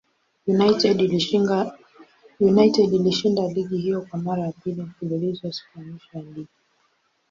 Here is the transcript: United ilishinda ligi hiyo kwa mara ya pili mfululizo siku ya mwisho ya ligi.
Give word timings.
United 2.45 2.91
ilishinda 2.91 3.47
ligi 3.53 3.77
hiyo 3.77 4.01
kwa 4.01 4.19
mara 4.19 4.43
ya 4.43 4.51
pili 4.51 4.81
mfululizo 4.81 5.51
siku 5.51 5.79
ya 5.79 5.85
mwisho 5.85 6.09
ya 6.17 6.21
ligi. 6.23 6.47